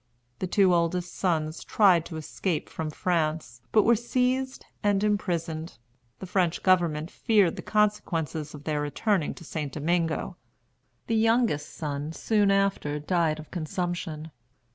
The 0.39 0.47
two 0.47 0.73
oldest 0.73 1.13
sons 1.13 1.63
tried 1.63 2.05
to 2.07 2.17
escape 2.17 2.69
from 2.69 2.89
France, 2.89 3.61
but 3.71 3.83
were 3.83 3.95
seized 3.95 4.65
and 4.81 5.03
imprisoned. 5.03 5.77
The 6.17 6.25
French 6.25 6.63
government 6.63 7.11
feared 7.11 7.55
the 7.55 7.61
consequences 7.61 8.55
of 8.55 8.63
their 8.63 8.81
returning 8.81 9.35
to 9.35 9.43
St. 9.43 9.71
Domingo. 9.71 10.37
The 11.05 11.15
youngest 11.17 11.69
son 11.75 12.13
soon 12.13 12.49
after 12.49 12.97
died 12.97 13.37
of 13.37 13.51
consumption. 13.51 14.31